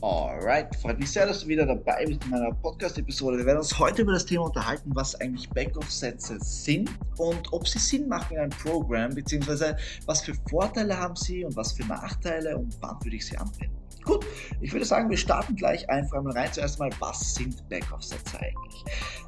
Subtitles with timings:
[0.00, 3.38] Alright, freut mich sehr, dass du wieder dabei bist in meiner Podcast-Episode.
[3.38, 7.80] Wir werden uns heute über das Thema unterhalten, was eigentlich Backoff-Sätze sind und ob sie
[7.80, 9.76] Sinn machen in einem Programm, beziehungsweise
[10.06, 13.76] was für Vorteile haben sie und was für Nachteile und wann würde ich sie anwenden.
[14.04, 14.24] Gut,
[14.60, 16.52] ich würde sagen, wir starten gleich einfach einmal rein.
[16.52, 18.67] Zuerst mal, was sind Backoff-Sätze eigentlich?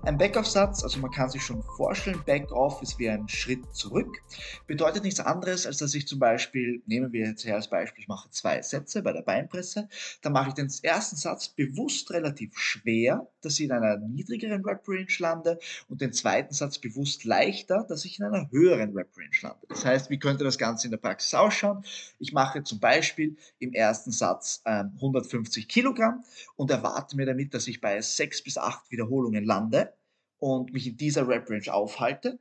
[0.02, 4.22] Ein Backoff-Satz, also man kann sich schon vorstellen, Backoff ist wie ein Schritt zurück,
[4.66, 8.08] bedeutet nichts anderes, als dass ich zum Beispiel, nehmen wir jetzt her als Beispiel, ich
[8.08, 9.90] mache zwei Sätze bei der Beinpresse,
[10.22, 15.06] dann mache ich den ersten Satz bewusst relativ schwer, dass ich in einer niedrigeren Rep-Range
[15.18, 19.66] lande und den zweiten Satz bewusst leichter, dass ich in einer höheren Rep-Range lande.
[19.68, 21.84] Das heißt, wie könnte das Ganze in der Praxis ausschauen?
[22.18, 26.24] Ich mache zum Beispiel im ersten Satz 150 ähm, Kilogramm
[26.56, 29.92] und erwarte mir damit, dass ich bei sechs bis acht Wiederholungen lande
[30.38, 32.40] und mich in dieser Rep-Range aufhalte.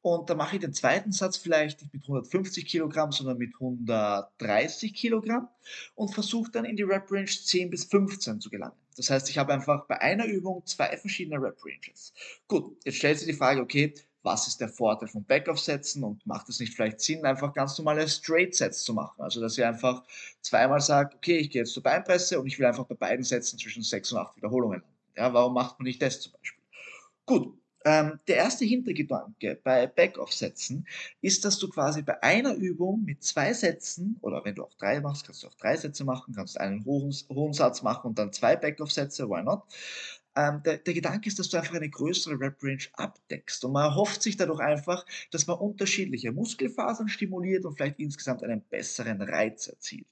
[0.00, 4.94] Und dann mache ich den zweiten Satz vielleicht nicht mit 150 Kilogramm, sondern mit 130
[4.94, 5.48] Kilogramm
[5.96, 8.76] und versuche dann in die Rep-Range 10 bis 15 zu gelangen.
[8.96, 12.12] Das heißt, ich habe einfach bei einer Übung zwei verschiedene Rep-Ranges.
[12.46, 16.48] Gut, jetzt stellt sich die Frage, okay, was ist der Vorteil von Backoff-Sätzen und macht
[16.48, 19.22] es nicht vielleicht Sinn, einfach ganz normale Straight-Sets zu machen?
[19.22, 20.02] Also, dass ihr einfach
[20.42, 23.58] zweimal sagt, okay, ich gehe jetzt zur Beinpresse und ich will einfach bei beiden Sätzen
[23.58, 24.82] zwischen sechs und acht Wiederholungen.
[25.18, 26.62] Ja, warum macht man nicht das zum Beispiel?
[27.26, 30.86] Gut, ähm, der erste Hintergedanke bei Backoff-Sätzen
[31.20, 35.00] ist, dass du quasi bei einer Übung mit zwei Sätzen, oder wenn du auch drei
[35.00, 38.32] machst, kannst du auch drei Sätze machen, kannst einen hohen, hohen Satz machen und dann
[38.32, 39.62] zwei Backoff-Sätze, why not?
[40.36, 43.64] Ähm, der, der, Gedanke ist, dass du einfach eine größere Rep-Range abdeckst.
[43.64, 48.62] Und man erhofft sich dadurch einfach, dass man unterschiedliche Muskelfasern stimuliert und vielleicht insgesamt einen
[48.62, 50.06] besseren Reiz erzielt.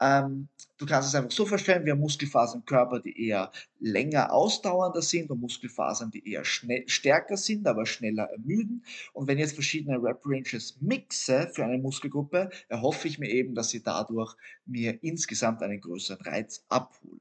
[0.00, 4.32] Ähm, du kannst es einfach so vorstellen, wir haben Muskelfasern im Körper, die eher länger
[4.32, 8.84] ausdauernder sind und Muskelfasern, die eher stärker sind, aber schneller ermüden.
[9.12, 13.72] Und wenn ich jetzt verschiedene Rep-Ranges mixe für eine Muskelgruppe, erhoffe ich mir eben, dass
[13.74, 14.34] ich dadurch
[14.66, 17.20] mir insgesamt einen größeren Reiz abhole.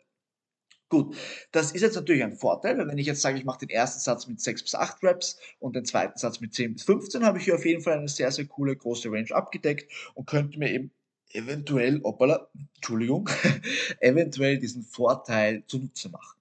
[0.93, 1.17] Gut,
[1.51, 3.99] das ist jetzt natürlich ein Vorteil, weil wenn ich jetzt sage, ich mache den ersten
[3.99, 7.39] Satz mit 6 bis 8 Reps und den zweiten Satz mit 10 bis 15, habe
[7.39, 10.69] ich hier auf jeden Fall eine sehr, sehr coole große Range abgedeckt und könnte mir
[10.71, 10.91] eben
[11.33, 13.29] eventuell, hoppala, Entschuldigung,
[13.99, 16.37] eventuell diesen Vorteil zunutze machen.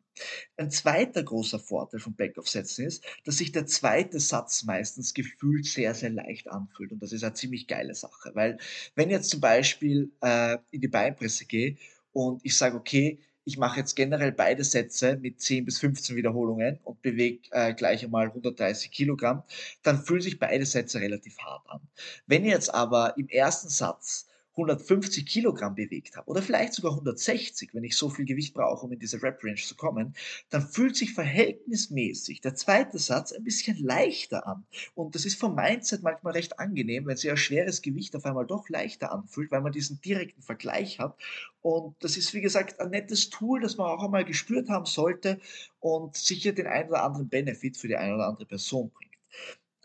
[0.57, 5.95] Ein zweiter großer Vorteil von Backoff-Sätzen ist, dass sich der zweite Satz meistens gefühlt sehr,
[5.95, 6.93] sehr leicht anfühlt.
[6.93, 8.59] Und das ist eine ziemlich geile Sache, weil
[8.95, 11.77] wenn jetzt zum Beispiel äh, in die Beinpresse gehe
[12.13, 16.79] und ich sage, okay, ich mache jetzt generell beide Sätze mit 10 bis 15 Wiederholungen
[16.85, 19.43] und bewege äh, gleich einmal 130 Kilogramm,
[19.83, 21.81] dann fühlen sich beide Sätze relativ hart an.
[22.27, 27.75] Wenn ihr jetzt aber im ersten Satz 150 Kilogramm bewegt habe oder vielleicht sogar 160,
[27.75, 30.15] wenn ich so viel Gewicht brauche, um in diese Rep-Range zu kommen,
[30.51, 34.65] dann fühlt sich verhältnismäßig der zweite Satz ein bisschen leichter an.
[34.95, 38.47] Und das ist vom Mindset manchmal recht angenehm, wenn sich ein schweres Gewicht auf einmal
[38.47, 41.17] doch leichter anfühlt, weil man diesen direkten Vergleich hat.
[41.63, 45.41] Und das ist, wie gesagt, ein nettes Tool, das man auch einmal gespürt haben sollte
[45.81, 49.13] und sicher den einen oder anderen Benefit für die eine oder andere Person bringt.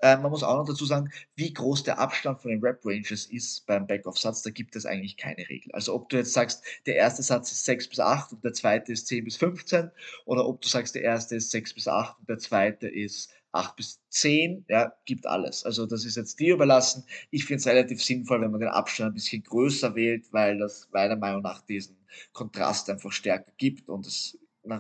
[0.02, 3.66] Äh, man muss auch noch dazu sagen, wie groß der Abstand von den Rep-Ranges ist
[3.66, 5.72] beim Backoff-Satz, da gibt es eigentlich keine Regel.
[5.74, 8.92] Also ob du jetzt sagst, der erste Satz ist 6 bis 8 und der zweite
[8.92, 9.90] ist 10 bis 15
[10.26, 13.76] oder ob du sagst, der erste ist 6 bis 8 und der zweite ist 8
[13.76, 15.64] bis 10, ja, gibt alles.
[15.64, 17.04] Also das ist jetzt dir überlassen.
[17.32, 20.88] Ich finde es relativ sinnvoll, wenn man den Abstand ein bisschen größer wählt, weil das
[20.92, 21.98] meiner Meinung nach diesen
[22.34, 24.38] Kontrast einfach stärker gibt und es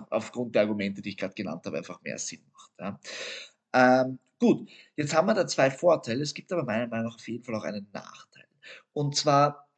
[0.10, 2.72] aufgrund der Argumente, die ich gerade genannt habe, einfach mehr Sinn macht.
[2.80, 3.00] Ja.
[3.74, 6.24] Ähm, gut, jetzt haben wir da zwei Vorteile.
[6.24, 8.48] Es gibt aber meiner Meinung nach auf jeden Fall auch einen Nachteil.
[8.94, 9.70] Und zwar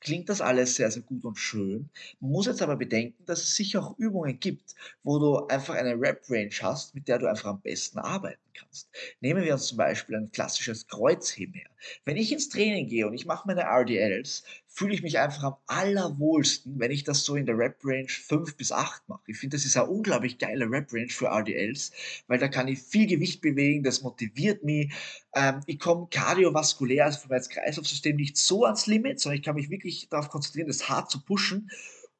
[0.00, 1.90] klingt das alles sehr, sehr gut und schön.
[2.20, 6.00] Man muss jetzt aber bedenken, dass es sicher auch Übungen gibt, wo du einfach eine
[6.00, 8.88] Rep-Range hast, mit der du einfach am besten arbeiten kannst.
[9.20, 11.70] Nehmen wir uns zum Beispiel ein klassisches Kreuzheben her.
[12.04, 15.56] Wenn ich ins Training gehe und ich mache meine RDLs, fühle ich mich einfach am
[15.66, 19.22] allerwohlsten, wenn ich das so in der Rep-Range 5 bis 8 mache.
[19.26, 21.92] Ich finde, das ist eine unglaublich geile Rep-Range für RDLs,
[22.28, 24.92] weil da kann ich viel Gewicht bewegen, das motiviert mich.
[25.34, 29.56] Ähm, ich komme kardiovaskulär, also für mein Kreislaufsystem nicht so ans Limit, sondern ich kann
[29.56, 31.70] mich wirklich darauf konzentrieren, das hart zu pushen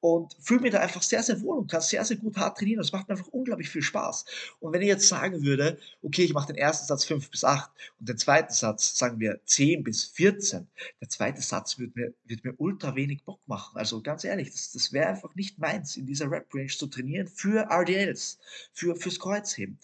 [0.00, 2.78] und fühle mich da einfach sehr, sehr wohl und kann sehr, sehr gut hart trainieren.
[2.78, 4.24] Das macht mir einfach unglaublich viel Spaß.
[4.58, 7.70] Und wenn ich jetzt sagen würde, okay, ich mache den ersten Satz 5 bis 8
[8.00, 10.66] und den zweiten Satz, sagen wir 10 bis 14,
[11.00, 13.76] der zweite Satz wird mir, wird mir ultra wenig Bock machen.
[13.76, 17.68] Also ganz ehrlich, das, das wäre einfach nicht meins, in dieser Rep-Range zu trainieren für
[17.70, 18.38] RDLs,
[18.72, 19.78] für, fürs Kreuzheben.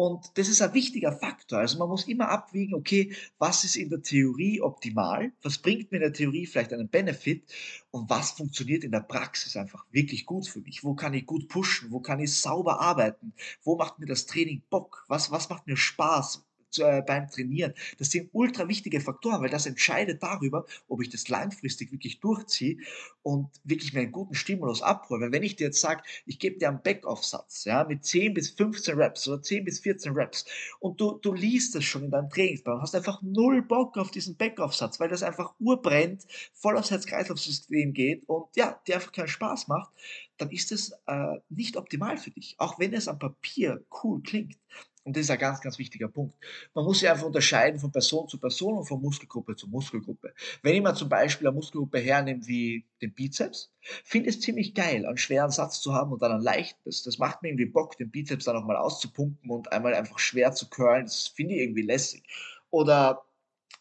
[0.00, 1.58] Und das ist ein wichtiger Faktor.
[1.58, 5.30] Also man muss immer abwägen, okay, was ist in der Theorie optimal?
[5.42, 7.52] Was bringt mir in der Theorie vielleicht einen Benefit?
[7.90, 10.84] Und was funktioniert in der Praxis einfach wirklich gut für mich?
[10.84, 11.90] Wo kann ich gut pushen?
[11.90, 13.34] Wo kann ich sauber arbeiten?
[13.62, 15.04] Wo macht mir das Training Bock?
[15.08, 16.46] Was, was macht mir Spaß?
[16.78, 17.74] Äh, beim Trainieren.
[17.98, 22.78] Das sind ultra wichtige Faktoren, weil das entscheidet darüber, ob ich das langfristig wirklich durchziehe
[23.22, 25.22] und wirklich mir einen guten Stimulus abhole.
[25.22, 28.50] Weil wenn ich dir jetzt sage, ich gebe dir einen Backoff-Satz ja, mit 10 bis
[28.50, 30.44] 15 Reps oder 10 bis 14 Reps
[30.78, 34.36] und du, du liest das schon in deinem Trainingsplan, hast einfach null Bock auf diesen
[34.36, 39.68] Backoff-Satz, weil das einfach urbrennt, voll aufs Herz-Kreislauf-System geht und ja, dir einfach keinen Spaß
[39.68, 39.90] macht,
[40.38, 42.54] dann ist es äh, nicht optimal für dich.
[42.58, 44.56] Auch wenn es am Papier cool klingt.
[45.04, 46.34] Und das ist ein ganz, ganz wichtiger Punkt.
[46.74, 50.34] Man muss sich einfach unterscheiden von Person zu Person und von Muskelgruppe zu Muskelgruppe.
[50.62, 53.72] Wenn ich mal zum Beispiel eine Muskelgruppe hernehme wie den Bizeps,
[54.04, 56.80] finde ich es ziemlich geil, einen schweren Satz zu haben und dann einen leichten.
[56.84, 60.52] Das, das macht mir irgendwie Bock, den Bizeps dann nochmal auszupumpen und einmal einfach schwer
[60.52, 61.06] zu curlen.
[61.06, 62.22] Das finde ich irgendwie lässig.
[62.70, 63.24] Oder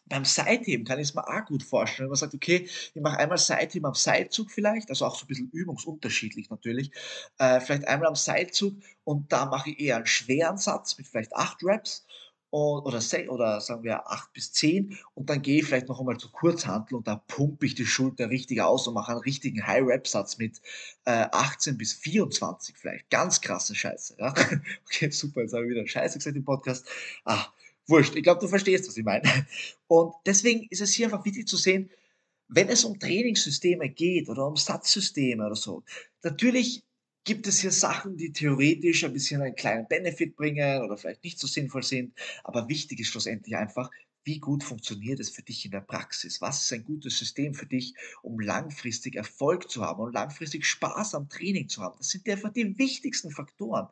[0.09, 2.05] beim Seitheben kann ich es mir auch gut vorstellen.
[2.05, 5.27] Wenn man sagt, okay, ich mache einmal Seitheben am Seilzug vielleicht, also auch so ein
[5.27, 6.91] bisschen übungsunterschiedlich natürlich.
[7.37, 11.35] Äh, vielleicht einmal am Seilzug und da mache ich eher einen schweren Satz mit vielleicht
[11.35, 12.05] acht Reps
[12.51, 16.17] und, oder, oder sagen wir acht bis zehn und dann gehe ich vielleicht noch einmal
[16.17, 20.37] zu Kurzhantel und da pumpe ich die Schulter richtig aus und mache einen richtigen High-Rep-Satz
[20.37, 20.59] mit
[21.05, 23.09] äh, 18 bis 24 vielleicht.
[23.09, 24.15] Ganz krasse Scheiße.
[24.19, 24.33] Ja?
[24.85, 26.87] Okay, super, jetzt habe ich wieder Scheiße gesagt im Podcast.
[27.23, 27.45] Ah,
[27.89, 29.23] Wurscht, ich glaube, du verstehst, was ich meine.
[29.87, 31.89] Und deswegen ist es hier einfach wichtig zu sehen,
[32.47, 35.83] wenn es um Trainingssysteme geht oder um Satzsysteme oder so,
[36.23, 36.83] natürlich
[37.23, 41.39] gibt es hier Sachen, die theoretisch ein bisschen einen kleinen Benefit bringen oder vielleicht nicht
[41.39, 42.13] so sinnvoll sind,
[42.43, 43.91] aber wichtig ist schlussendlich einfach,
[44.23, 46.41] wie gut funktioniert es für dich in der Praxis?
[46.41, 51.15] Was ist ein gutes System für dich, um langfristig Erfolg zu haben und langfristig Spaß
[51.15, 51.97] am Training zu haben?
[51.97, 53.87] Das sind einfach die wichtigsten Faktoren.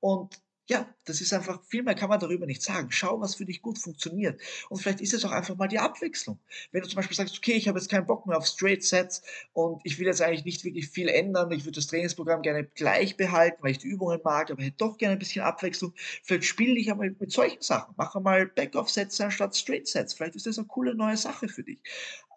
[0.00, 2.92] Und ja, das ist einfach, viel mehr kann man darüber nicht sagen.
[2.92, 4.40] Schau, was für dich gut funktioniert.
[4.68, 6.38] Und vielleicht ist es auch einfach mal die Abwechslung.
[6.70, 9.20] Wenn du zum Beispiel sagst, okay, ich habe jetzt keinen Bock mehr auf Straight Sets
[9.52, 13.16] und ich will jetzt eigentlich nicht wirklich viel ändern, ich würde das Trainingsprogramm gerne gleich
[13.16, 15.92] behalten, weil ich die Übungen mag, aber hätte doch gerne ein bisschen Abwechslung.
[16.22, 17.92] Vielleicht spiele ich einmal mit solchen Sachen.
[17.96, 20.14] Mach einmal Back-Off-Sets anstatt Straight Sets.
[20.14, 21.80] Vielleicht ist das eine coole neue Sache für dich.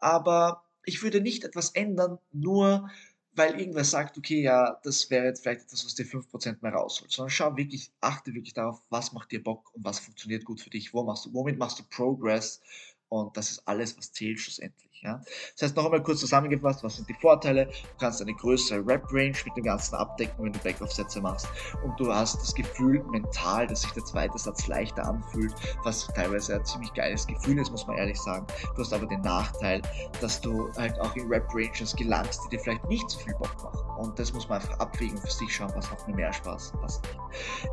[0.02, 2.90] Aber ich würde nicht etwas ändern, nur
[3.36, 7.12] weil irgendwer sagt, okay, ja, das wäre jetzt vielleicht etwas, was dir 5% mehr rausholt,
[7.12, 10.70] sondern schau wirklich, achte wirklich darauf, was macht dir Bock und was funktioniert gut für
[10.70, 12.62] dich, wo machst du, womit machst du Progress?
[13.10, 14.93] Und das ist alles, was zählt schlussendlich.
[15.04, 15.22] Ja?
[15.54, 17.66] Das heißt, noch einmal kurz zusammengefasst, was sind die Vorteile?
[17.66, 21.48] Du kannst eine größere Rep-Range mit dem Ganzen abdecken, wenn du Backoff-Sätze machst
[21.84, 25.54] und du hast das Gefühl mental, dass sich der zweite Satz leichter anfühlt,
[25.84, 28.48] was teilweise ein ziemlich geiles Gefühl ist, muss man ehrlich sagen.
[28.76, 29.82] Du hast aber den Nachteil,
[30.22, 33.80] dass du halt auch in Rep-Ranges gelangst, die dir vielleicht nicht so viel Bock machen.
[33.98, 36.74] Und das muss man einfach abwägen und für sich schauen, was macht mir mehr Spaß,
[36.82, 37.20] was nicht.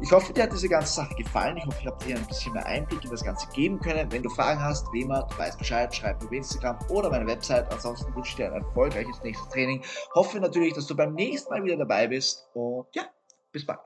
[0.01, 1.57] Ich hoffe, dir hat diese ganze Sache gefallen.
[1.57, 4.11] Ich hoffe, ich habe dir ein bisschen mehr Einblick in das Ganze geben können.
[4.11, 7.31] Wenn du Fragen hast, wie immer, du weißt Bescheid, schreib mir auf Instagram oder meine
[7.31, 7.71] Website.
[7.71, 9.83] Ansonsten wünsche ich dir ein erfolgreiches nächstes Training.
[10.15, 13.05] Hoffe natürlich, dass du beim nächsten Mal wieder dabei bist und ja,
[13.53, 13.81] bis bald.